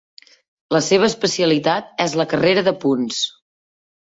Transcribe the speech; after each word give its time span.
La 0.75 0.79
seva 0.85 1.09
especialitat 1.09 1.93
és 2.07 2.17
la 2.23 2.27
carrera 2.35 2.67
de 2.71 2.77
punts. 2.87 3.21